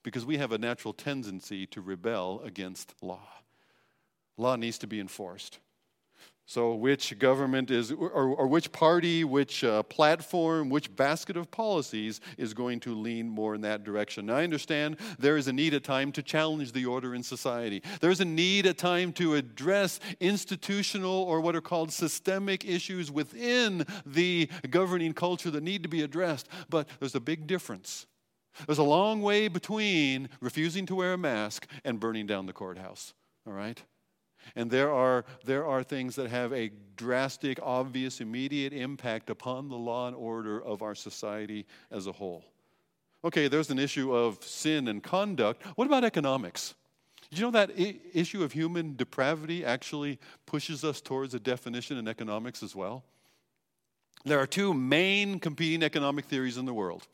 [0.04, 3.28] Because we have a natural tendency to rebel against law.
[4.38, 5.60] Law needs to be enforced.
[6.50, 12.22] So, which government is, or, or which party, which uh, platform, which basket of policies
[12.38, 14.28] is going to lean more in that direction?
[14.28, 17.84] Now, I understand there is a need at time to challenge the order in society.
[18.00, 23.86] There's a need at time to address institutional or what are called systemic issues within
[24.06, 26.48] the governing culture that need to be addressed.
[26.70, 28.06] But there's a big difference.
[28.66, 33.14] There's a long way between refusing to wear a mask and burning down the courthouse,
[33.46, 33.84] all right?
[34.56, 39.76] And there are, there are things that have a drastic, obvious, immediate impact upon the
[39.76, 42.44] law and order of our society as a whole.
[43.24, 45.64] Okay, there's an issue of sin and conduct.
[45.76, 46.76] What about economics?
[47.30, 51.98] Did you know that I- issue of human depravity actually pushes us towards a definition
[51.98, 53.04] in economics as well?
[54.24, 57.08] There are two main competing economic theories in the world.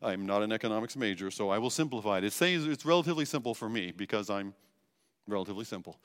[0.00, 2.24] I'm not an economics major, so I will simplify it.
[2.24, 4.54] It says it's relatively simple for me because I'm
[5.26, 5.98] relatively simple.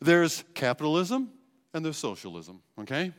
[0.00, 1.30] There's capitalism
[1.74, 3.12] and there's socialism, okay?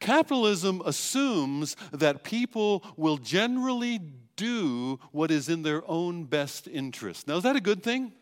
[0.00, 4.00] Capitalism assumes that people will generally
[4.36, 7.26] do what is in their own best interest.
[7.26, 8.12] Now, is that a good thing?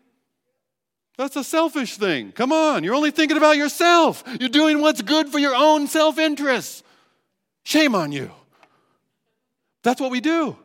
[1.16, 2.32] That's a selfish thing.
[2.32, 4.24] Come on, you're only thinking about yourself.
[4.40, 6.84] You're doing what's good for your own self interest.
[7.64, 8.30] Shame on you.
[9.82, 10.56] That's what we do.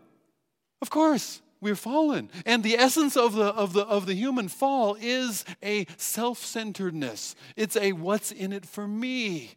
[0.82, 1.42] Of course.
[1.62, 2.30] We're fallen.
[2.46, 7.36] And the essence of the, of, the, of the human fall is a self centeredness.
[7.56, 9.52] It's a what's in it for me.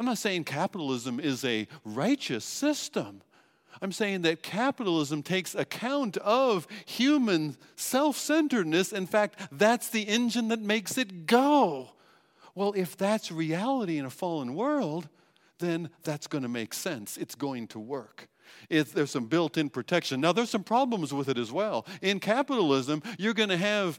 [0.00, 3.20] I'm not saying capitalism is a righteous system.
[3.80, 8.92] I'm saying that capitalism takes account of human self centeredness.
[8.92, 11.90] In fact, that's the engine that makes it go.
[12.54, 15.08] Well, if that's reality in a fallen world,
[15.58, 17.16] then that's going to make sense.
[17.16, 18.28] It's going to work.
[18.68, 20.20] It's, there's some built in protection.
[20.20, 21.86] Now, there's some problems with it as well.
[22.02, 23.98] In capitalism, you're going to have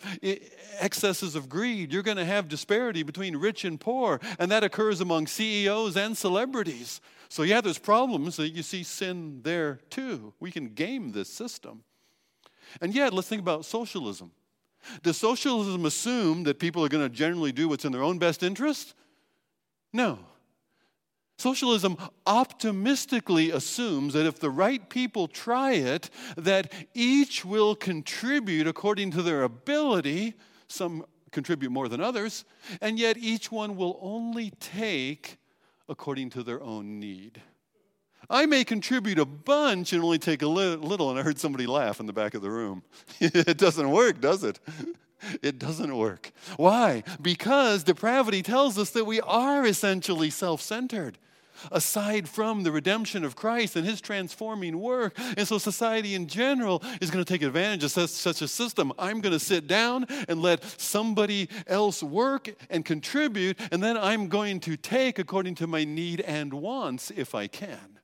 [0.80, 5.02] excesses of greed, you're going to have disparity between rich and poor, and that occurs
[5.02, 7.02] among CEOs and celebrities.
[7.30, 10.34] So, yeah, there's problems that you see sin there too.
[10.40, 11.84] We can game this system.
[12.82, 14.32] And yet, let's think about socialism.
[15.04, 18.44] Does socialism assume that people are going to generally do what's in their own best
[18.44, 18.94] interest?
[19.92, 20.20] No.
[21.40, 21.96] Socialism
[22.28, 29.22] optimistically assumes that if the right people try it, that each will contribute according to
[29.22, 30.34] their ability.
[30.68, 32.44] Some contribute more than others,
[32.82, 35.38] and yet each one will only take
[35.88, 37.42] according to their own need.
[38.30, 42.02] I may contribute a bunch and only take a little, and I heard somebody laugh
[42.02, 42.84] in the back of the room.
[43.22, 44.60] it doesn't work, does it?
[45.42, 46.32] It doesn't work.
[46.56, 47.04] Why?
[47.22, 51.18] Because depravity tells us that we are essentially self centered
[51.72, 55.18] aside from the redemption of Christ and his transforming work.
[55.38, 58.92] And so society in general is going to take advantage of such, such a system.
[58.98, 64.28] I'm going to sit down and let somebody else work and contribute, and then I'm
[64.28, 68.00] going to take according to my need and wants if I can.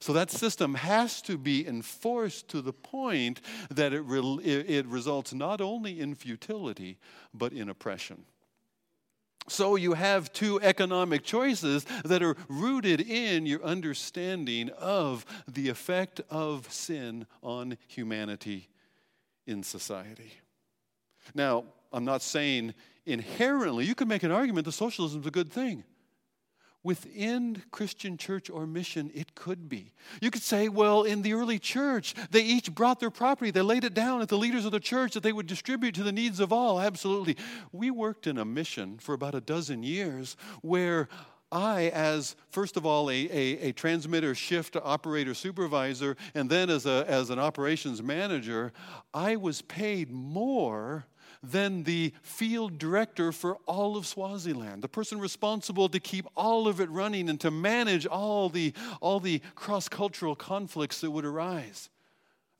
[0.00, 5.32] So that system has to be enforced to the point that it, re- it results
[5.32, 6.98] not only in futility,
[7.32, 8.24] but in oppression.
[9.48, 16.20] So you have two economic choices that are rooted in your understanding of the effect
[16.30, 18.68] of sin on humanity
[19.46, 20.32] in society.
[21.34, 22.74] Now, I'm not saying
[23.06, 25.84] inherently, you can make an argument that socialism is a good thing
[26.82, 29.92] within Christian church or mission, it could be.
[30.20, 33.84] You could say, well, in the early church, they each brought their property, they laid
[33.84, 36.40] it down at the leaders of the church that they would distribute to the needs
[36.40, 36.80] of all.
[36.80, 37.36] Absolutely.
[37.72, 41.08] We worked in a mission for about a dozen years where
[41.50, 46.84] I, as first of all a, a, a, transmitter shift operator supervisor, and then as,
[46.84, 48.72] a, as an operations manager,
[49.14, 51.06] I was paid more
[51.42, 56.80] than the field director for all of Swaziland, the person responsible to keep all of
[56.80, 61.90] it running and to manage all the, all the cross cultural conflicts that would arise.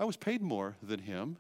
[0.01, 1.39] I was paid more than him.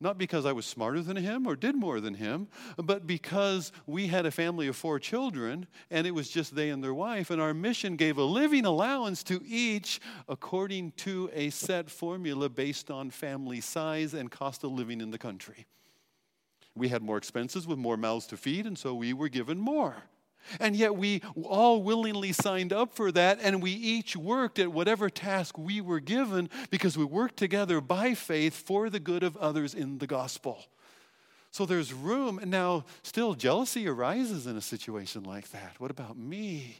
[0.00, 4.08] Not because I was smarter than him or did more than him, but because we
[4.08, 7.40] had a family of four children and it was just they and their wife, and
[7.40, 13.10] our mission gave a living allowance to each according to a set formula based on
[13.10, 15.66] family size and cost of living in the country.
[16.74, 19.96] We had more expenses with more mouths to feed, and so we were given more.
[20.58, 25.08] And yet we all willingly signed up for that, and we each worked at whatever
[25.08, 29.74] task we were given because we worked together by faith for the good of others
[29.74, 30.64] in the gospel.
[31.52, 32.38] So there's room.
[32.38, 35.78] And now, still, jealousy arises in a situation like that.
[35.78, 36.78] What about me?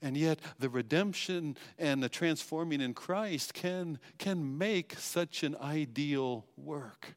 [0.00, 6.46] And yet, the redemption and the transforming in Christ can, can make such an ideal
[6.56, 7.16] work.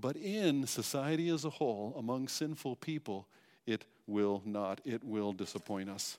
[0.00, 3.28] But in society as a whole, among sinful people,
[3.66, 4.80] it will not.
[4.84, 6.18] It will disappoint us.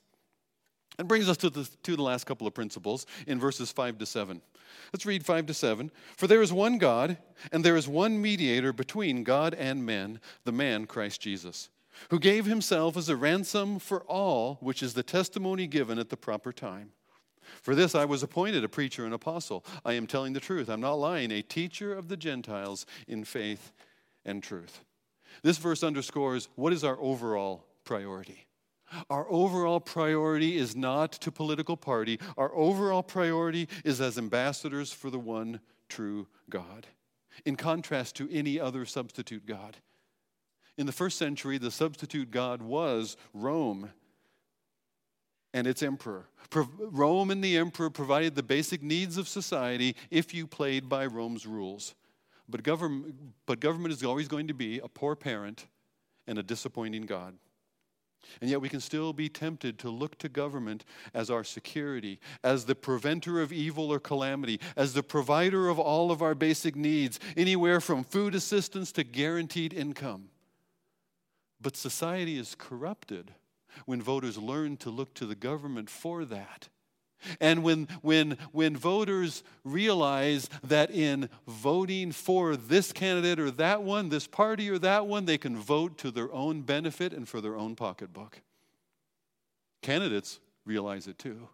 [0.98, 4.06] And brings us to the, to the last couple of principles in verses 5 to
[4.06, 4.40] 7.
[4.92, 5.90] Let's read 5 to 7.
[6.16, 7.16] For there is one God,
[7.50, 11.70] and there is one mediator between God and men, the man Christ Jesus,
[12.10, 16.16] who gave himself as a ransom for all, which is the testimony given at the
[16.16, 16.92] proper time.
[17.60, 19.64] For this I was appointed a preacher and apostle.
[19.84, 20.68] I am telling the truth.
[20.68, 23.72] I'm not lying, a teacher of the Gentiles in faith
[24.24, 24.84] and truth.
[25.42, 28.46] This verse underscores what is our overall priority.
[29.08, 32.20] Our overall priority is not to political party.
[32.36, 36.86] Our overall priority is as ambassadors for the one true God,
[37.44, 39.78] in contrast to any other substitute God.
[40.76, 43.90] In the first century, the substitute God was Rome
[45.54, 46.26] and its emperor.
[46.78, 51.46] Rome and the emperor provided the basic needs of society if you played by Rome's
[51.46, 51.94] rules.
[52.48, 53.14] But government,
[53.46, 55.66] but government is always going to be a poor parent
[56.26, 57.34] and a disappointing God.
[58.40, 62.64] And yet, we can still be tempted to look to government as our security, as
[62.64, 67.18] the preventer of evil or calamity, as the provider of all of our basic needs,
[67.36, 70.28] anywhere from food assistance to guaranteed income.
[71.60, 73.32] But society is corrupted
[73.86, 76.68] when voters learn to look to the government for that.
[77.40, 84.08] And when, when, when voters realize that in voting for this candidate or that one,
[84.08, 87.56] this party or that one, they can vote to their own benefit and for their
[87.56, 88.40] own pocketbook.
[89.82, 91.48] Candidates realize it too.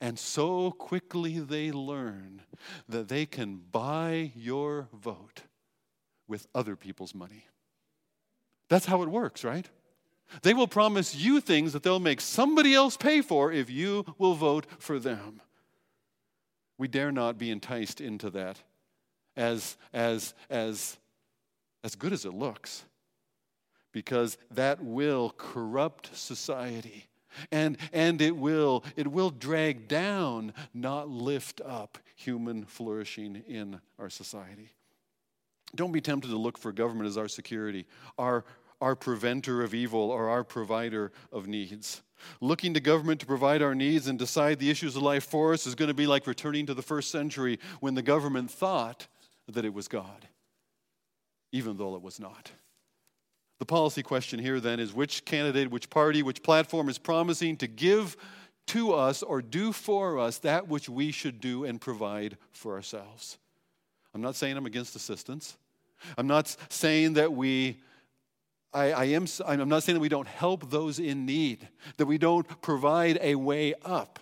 [0.00, 2.42] And so quickly they learn
[2.88, 5.42] that they can buy your vote
[6.26, 7.46] with other people's money.
[8.68, 9.68] That's how it works, right?
[10.42, 14.34] They will promise you things that they'll make somebody else pay for if you will
[14.34, 15.40] vote for them.
[16.78, 18.58] We dare not be enticed into that
[19.36, 20.96] as, as, as,
[21.84, 22.84] as good as it looks,
[23.92, 27.08] because that will corrupt society.
[27.50, 34.10] And, and it, will, it will drag down, not lift up human flourishing in our
[34.10, 34.70] society.
[35.74, 37.86] Don't be tempted to look for government as our security.
[38.18, 38.44] Our,
[38.82, 42.02] our preventer of evil or our provider of needs.
[42.40, 45.66] Looking to government to provide our needs and decide the issues of life for us
[45.66, 49.06] is going to be like returning to the first century when the government thought
[49.48, 50.28] that it was God,
[51.52, 52.50] even though it was not.
[53.60, 57.68] The policy question here then is which candidate, which party, which platform is promising to
[57.68, 58.16] give
[58.68, 63.38] to us or do for us that which we should do and provide for ourselves.
[64.14, 65.56] I'm not saying I'm against assistance.
[66.18, 67.80] I'm not saying that we
[68.72, 71.68] I, I am, I'm not saying that we don't help those in need,
[71.98, 74.18] that we don't provide a way up,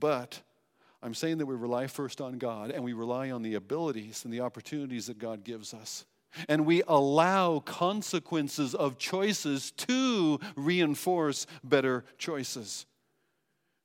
[0.00, 0.40] but
[1.02, 4.32] I'm saying that we rely first on God and we rely on the abilities and
[4.32, 6.04] the opportunities that God gives us.
[6.48, 12.86] And we allow consequences of choices to reinforce better choices.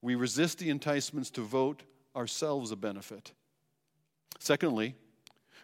[0.01, 1.83] We resist the enticements to vote
[2.15, 3.33] ourselves a benefit.
[4.39, 4.95] Secondly,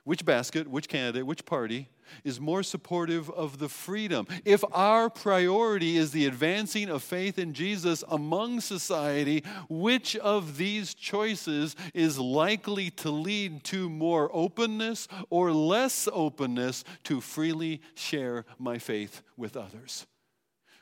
[0.04, 1.89] which basket, which candidate, which party
[2.24, 4.28] is more supportive of the freedom.
[4.43, 10.93] If our priority is the advancing of faith in Jesus among society, which of these
[10.93, 18.78] choices is likely to lead to more openness or less openness to freely share my
[18.78, 20.06] faith with others?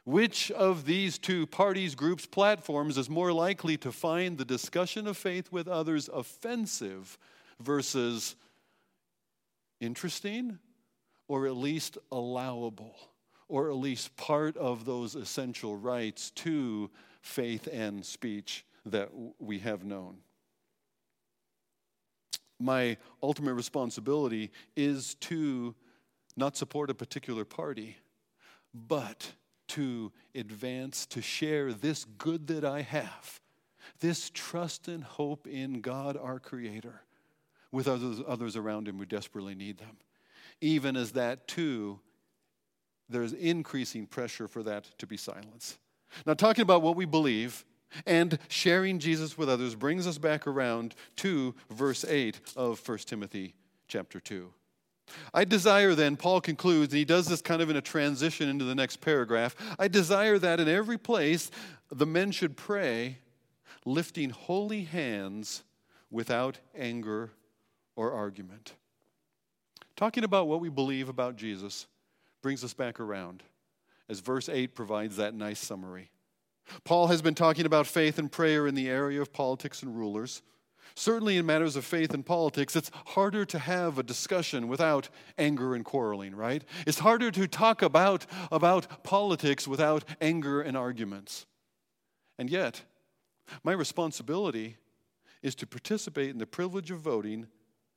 [0.03, 5.15] Which of these two parties, groups, platforms is more likely to find the discussion of
[5.15, 7.19] faith with others offensive
[7.59, 8.35] versus
[9.81, 10.59] interesting
[11.27, 12.95] or at least allowable
[13.49, 16.89] or at least part of those essential rights to
[17.21, 19.09] faith and speech that
[19.39, 20.17] we have known.
[22.59, 25.75] My ultimate responsibility is to
[26.37, 27.97] not support a particular party,
[28.73, 29.31] but
[29.69, 33.41] to advance, to share this good that I have,
[33.99, 37.01] this trust and hope in God our Creator
[37.71, 39.97] with others, others around him who desperately need them.
[40.59, 41.99] Even as that, too,
[43.09, 45.77] there's increasing pressure for that to be silenced.
[46.25, 47.65] Now, talking about what we believe
[48.05, 53.53] and sharing Jesus with others brings us back around to verse 8 of 1 Timothy
[53.87, 54.51] chapter 2.
[55.33, 58.63] I desire then, Paul concludes, and he does this kind of in a transition into
[58.63, 59.55] the next paragraph.
[59.77, 61.51] I desire that in every place
[61.91, 63.17] the men should pray,
[63.85, 65.63] lifting holy hands
[66.09, 67.31] without anger
[67.95, 68.73] or argument.
[69.95, 71.87] Talking about what we believe about Jesus
[72.41, 73.43] brings us back around,
[74.09, 76.09] as verse 8 provides that nice summary.
[76.83, 80.41] Paul has been talking about faith and prayer in the area of politics and rulers.
[80.95, 85.73] Certainly, in matters of faith and politics, it's harder to have a discussion without anger
[85.73, 86.63] and quarreling, right?
[86.85, 91.45] It's harder to talk about, about politics without anger and arguments.
[92.37, 92.81] And yet,
[93.63, 94.77] my responsibility
[95.41, 97.47] is to participate in the privilege of voting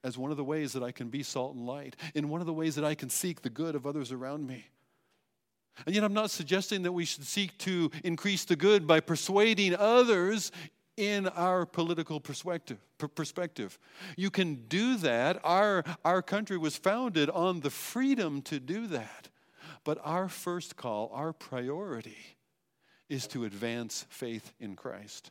[0.05, 2.47] as one of the ways that I can be salt and light, in one of
[2.47, 4.67] the ways that I can seek the good of others around me.
[5.87, 9.75] And yet, I'm not suggesting that we should seek to increase the good by persuading
[9.75, 10.53] others
[10.97, 12.79] in our political perspective.
[13.17, 13.79] perspective.
[14.17, 15.41] You can do that.
[15.43, 19.31] Our, our country was founded on the freedom to do that.
[19.83, 22.37] But our first call, our priority,
[23.09, 25.31] is to advance faith in Christ.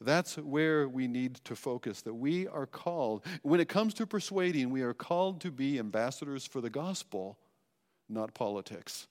[0.00, 4.70] That's where we need to focus, that we are called, when it comes to persuading,
[4.70, 7.38] we are called to be ambassadors for the gospel,
[8.08, 9.06] not politics.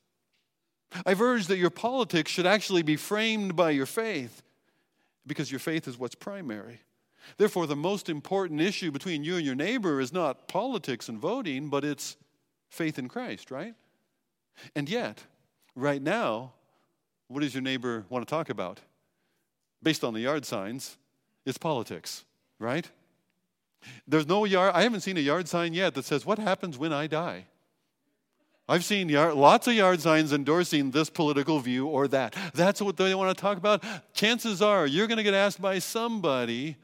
[1.06, 4.44] I've urged that your politics should actually be framed by your faith
[5.26, 6.82] because your faith is what's primary.
[7.38, 11.70] Therefore, the most important issue between you and your neighbor is not politics and voting,
[11.70, 12.18] but it's
[12.70, 13.74] faith in Christ, right?
[14.76, 15.24] And yet,
[15.76, 16.54] right now,
[17.28, 18.82] what does your neighbor want to talk about?
[19.84, 20.98] Based on the yard signs,
[21.46, 22.24] it's politics,
[22.58, 22.90] right?
[24.08, 26.94] There's no yard, I haven't seen a yard sign yet that says, What happens when
[26.94, 27.46] I die?
[28.68, 32.34] I've seen yard, lots of yard signs endorsing this political view or that.
[32.54, 33.84] That's what they want to talk about.
[34.14, 36.78] Chances are you're going to get asked by somebody,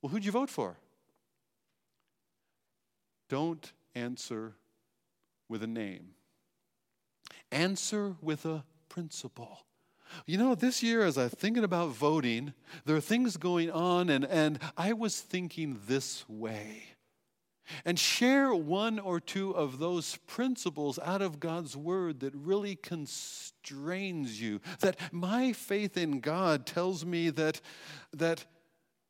[0.00, 0.76] well, who'd you vote for?
[3.28, 4.54] Don't answer
[5.48, 6.10] with a name,
[7.50, 9.64] answer with a principle.
[10.26, 12.54] You know, this year, as I'm thinking about voting,
[12.84, 16.84] there are things going on, and, and I was thinking this way
[17.84, 24.40] and share one or two of those principles out of God's word that really constrains
[24.40, 24.60] you.
[24.80, 27.60] That my faith in God tells me that,
[28.12, 28.44] that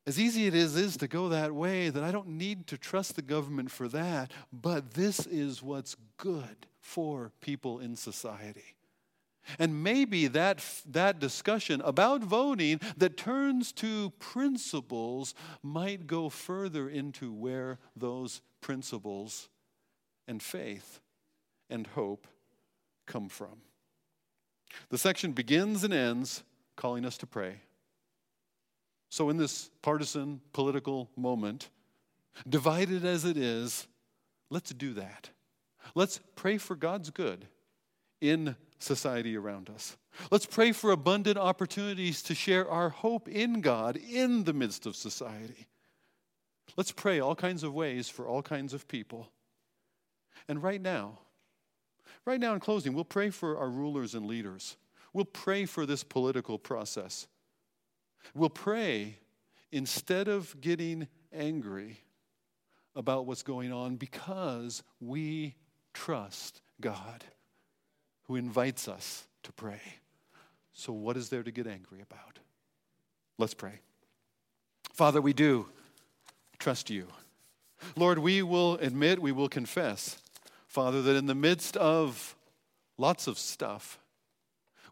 [0.07, 3.17] as easy it is, is to go that way, that I don't need to trust
[3.17, 8.77] the government for that, but this is what's good for people in society.
[9.59, 17.33] And maybe that, that discussion about voting that turns to principles might go further into
[17.33, 19.49] where those principles
[20.29, 21.01] and faith
[21.69, 22.27] and hope
[23.07, 23.63] come from.
[24.89, 26.43] The section begins and ends
[26.77, 27.57] calling us to pray.
[29.11, 31.69] So, in this partisan political moment,
[32.49, 33.89] divided as it is,
[34.51, 35.31] let's do that.
[35.95, 37.47] Let's pray for God's good
[38.21, 39.97] in society around us.
[40.31, 44.97] Let's pray for abundant opportunities to share our hope in God in the midst of
[44.97, 45.69] society.
[46.77, 49.31] Let's pray all kinds of ways for all kinds of people.
[50.49, 51.19] And right now,
[52.25, 54.77] right now in closing, we'll pray for our rulers and leaders.
[55.13, 57.27] We'll pray for this political process.
[58.35, 59.19] We'll pray
[59.73, 62.01] instead of getting angry
[62.95, 65.55] about what's going on because we
[65.93, 67.25] trust God
[68.31, 69.81] who invites us to pray.
[70.73, 72.39] So, what is there to get angry about?
[73.39, 73.81] Let's pray.
[74.93, 75.67] Father, we do
[76.61, 77.09] trust you.
[77.97, 80.23] Lord, we will admit, we will confess,
[80.69, 82.37] Father, that in the midst of
[82.99, 83.99] lots of stuff,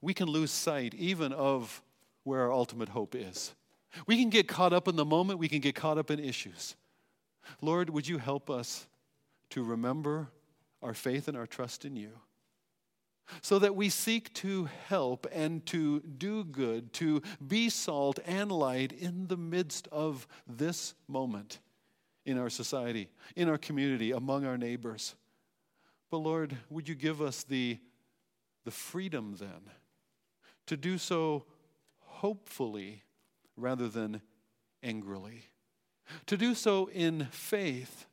[0.02, 1.80] we can lose sight even of
[2.24, 3.54] where our ultimate hope is.
[4.08, 6.74] We can get caught up in the moment, we can get caught up in issues.
[7.62, 8.88] Lord, would you help us
[9.50, 10.26] to remember
[10.82, 12.10] our faith and our trust in you?
[13.42, 18.92] So that we seek to help and to do good, to be salt and light
[18.92, 21.60] in the midst of this moment
[22.24, 25.14] in our society, in our community, among our neighbors.
[26.10, 27.78] But Lord, would you give us the,
[28.64, 29.72] the freedom then
[30.66, 31.44] to do so
[32.00, 33.02] hopefully
[33.56, 34.20] rather than
[34.82, 35.44] angrily,
[36.26, 38.06] to do so in faith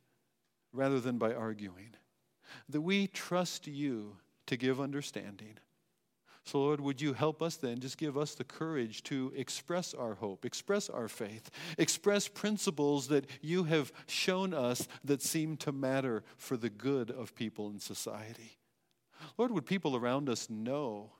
[0.74, 1.96] rather than by arguing,
[2.70, 4.18] that we trust you
[4.48, 5.58] to give understanding.
[6.44, 7.80] So, Lord, would you help us then?
[7.80, 13.26] Just give us the courage to express our hope, express our faith, express principles that
[13.42, 18.58] you have shown us that seem to matter for the good of people in society.
[19.38, 21.14] Lord, would people around us know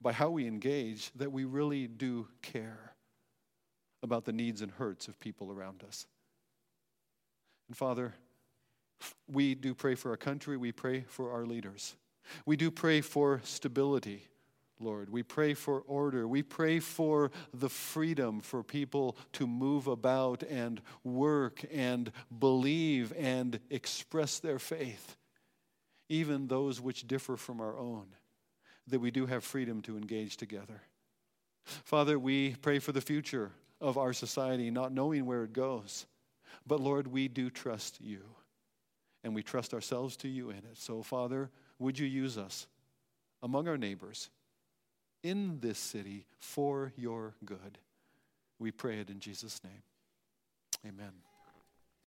[0.00, 2.94] by how we engage that we really do care
[4.02, 6.06] about the needs and hurts of people around us?
[7.68, 8.14] And Father,
[9.28, 11.96] We do pray for our country, we pray for our leaders.
[12.46, 14.26] We do pray for stability,
[14.80, 15.10] Lord.
[15.10, 16.26] We pray for order.
[16.26, 23.60] We pray for the freedom for people to move about and work and believe and
[23.70, 25.16] express their faith,
[26.08, 28.06] even those which differ from our own,
[28.88, 30.82] that we do have freedom to engage together.
[31.64, 36.06] Father, we pray for the future of our society, not knowing where it goes.
[36.66, 38.22] But Lord, we do trust you,
[39.24, 40.76] and we trust ourselves to you in it.
[40.76, 41.50] So, Father,
[41.82, 42.66] would you use us
[43.42, 44.30] among our neighbors
[45.22, 47.78] in this city for your good?
[48.58, 49.82] We pray it in Jesus' name.
[50.86, 51.12] Amen.